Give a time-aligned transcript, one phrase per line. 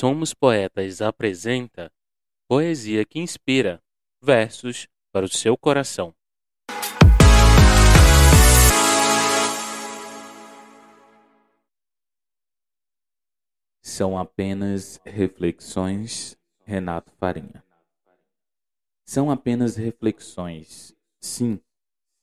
[0.00, 1.92] Somos Poetas apresenta
[2.48, 3.82] Poesia que Inspira
[4.18, 6.14] versos para o seu coração.
[13.82, 17.62] São apenas reflexões, Renato Farinha.
[19.04, 21.60] São apenas reflexões, sim,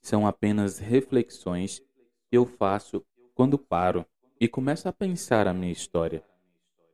[0.00, 4.04] são apenas reflexões que eu faço quando paro
[4.40, 6.24] e começo a pensar a minha história,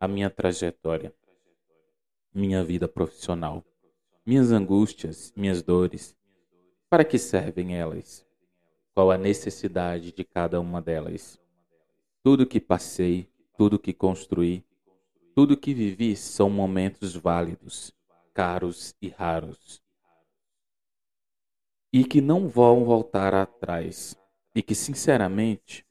[0.05, 1.15] a minha trajetória,
[2.35, 3.65] minha vida profissional,
[4.27, 6.15] minhas angústias, minhas dores.
[6.91, 8.27] Para que servem elas?
[8.95, 11.41] Qual a necessidade de cada uma delas?
[12.23, 14.63] Tudo que passei, tudo que construí,
[15.35, 17.91] tudo que vivi são momentos válidos,
[18.35, 19.83] caros e raros.
[21.91, 24.15] E que não vão voltar atrás.
[24.55, 25.85] E que, sinceramente,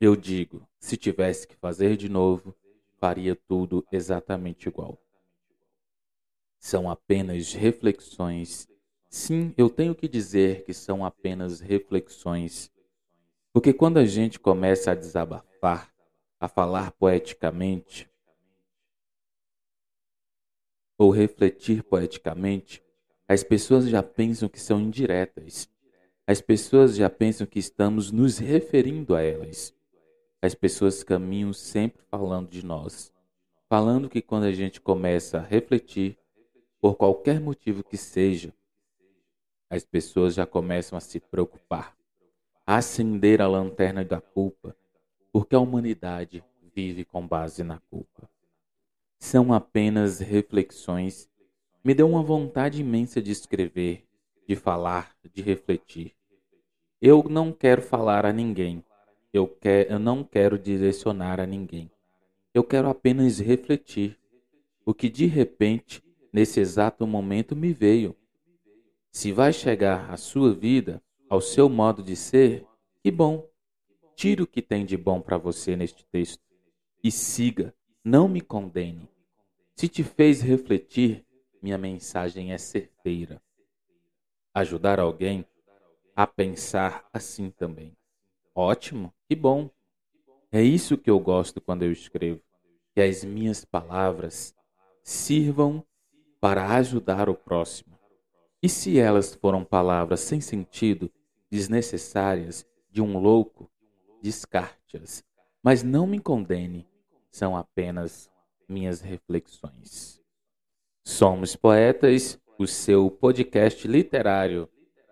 [0.00, 2.54] eu digo, se tivesse que fazer de novo,
[2.98, 4.98] faria tudo exatamente igual.
[6.58, 8.68] São apenas reflexões.
[9.08, 12.70] Sim, eu tenho que dizer que são apenas reflexões.
[13.52, 15.92] Porque quando a gente começa a desabafar,
[16.38, 18.08] a falar poeticamente,
[20.98, 22.82] ou refletir poeticamente,
[23.28, 25.68] as pessoas já pensam que são indiretas.
[26.26, 29.74] As pessoas já pensam que estamos nos referindo a elas.
[30.40, 33.12] As pessoas caminham sempre falando de nós,
[33.68, 36.16] falando que quando a gente começa a refletir,
[36.80, 38.54] por qualquer motivo que seja,
[39.68, 41.96] as pessoas já começam a se preocupar,
[42.64, 44.76] a acender a lanterna da culpa,
[45.32, 48.30] porque a humanidade vive com base na culpa.
[49.18, 51.28] São apenas reflexões.
[51.82, 54.06] Me deu uma vontade imensa de escrever,
[54.46, 56.14] de falar, de refletir.
[57.02, 58.84] Eu não quero falar a ninguém,
[59.38, 61.90] eu, quer, eu não quero direcionar a ninguém.
[62.52, 64.18] Eu quero apenas refletir
[64.84, 68.16] o que de repente, nesse exato momento, me veio.
[69.10, 72.66] Se vai chegar à sua vida, ao seu modo de ser,
[73.02, 73.48] que bom.
[74.16, 76.42] Tire o que tem de bom para você neste texto
[77.02, 77.72] e siga,
[78.04, 79.08] não me condene.
[79.76, 81.24] Se te fez refletir,
[81.62, 83.40] minha mensagem é certeira.
[84.52, 85.44] Ajudar alguém
[86.16, 87.96] a pensar assim também.
[88.54, 89.70] Ótimo, que bom.
[90.50, 92.40] É isso que eu gosto quando eu escrevo,
[92.94, 94.54] que as minhas palavras
[95.04, 95.84] sirvam
[96.40, 97.98] para ajudar o próximo.
[98.62, 101.10] E se elas foram palavras sem sentido,
[101.50, 103.70] desnecessárias, de um louco,
[104.22, 105.22] descarte-as,
[105.62, 106.88] mas não me condene,
[107.30, 108.30] são apenas
[108.66, 110.22] minhas reflexões.
[111.04, 114.68] Somos Poetas, o seu podcast literário.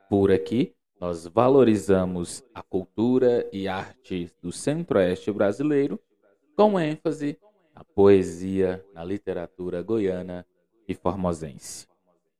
[0.09, 6.01] Por aqui nós valorizamos a cultura e arte do centro-oeste brasileiro,
[6.57, 7.39] com ênfase
[7.75, 10.47] na poesia, na literatura goiana
[10.89, 11.87] e formosense.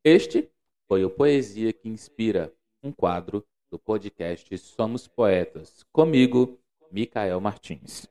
[0.03, 0.51] Este
[0.89, 2.53] foi o Poesia que Inspira,
[2.83, 6.59] um quadro do podcast Somos Poetas, comigo,
[6.91, 8.09] Micael Martins.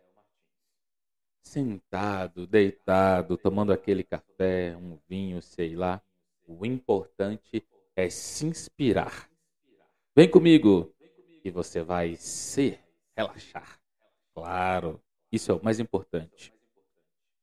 [1.41, 6.01] Sentado, deitado, tomando aquele café, um vinho, sei lá,
[6.47, 9.29] o importante é se inspirar
[10.17, 10.95] Vem comigo
[11.43, 12.79] e você vai se
[13.17, 13.81] relaxar.
[14.33, 16.53] Claro, isso é o mais importante.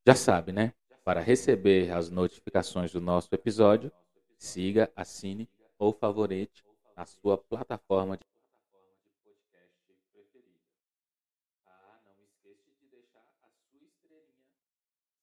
[0.07, 0.73] Já sabe, né?
[1.03, 3.91] Para receber as notificações do nosso episódio,
[4.39, 5.47] siga, assine
[5.77, 6.65] ou favorite
[6.97, 8.23] na sua plataforma de
[11.67, 14.49] Ah, não esqueça de deixar a sua estrelinha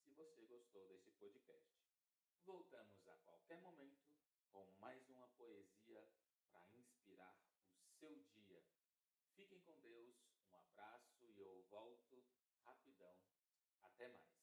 [0.05, 1.67] se você gostou desse podcast.
[2.47, 3.70] Voltamos a qualquer momento
[8.01, 8.65] seu dia.
[9.37, 10.17] Fiquem com Deus,
[10.51, 12.25] um abraço e eu volto
[12.65, 13.15] rapidão.
[13.83, 14.40] Até mais.